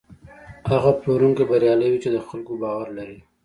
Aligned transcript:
هغه 0.71 0.91
پلورونکی 0.99 1.43
بریالی 1.49 1.87
وي 1.89 1.99
چې 2.03 2.09
د 2.11 2.17
خلکو 2.27 2.51
باور 2.61 2.87
لري. 2.97 3.19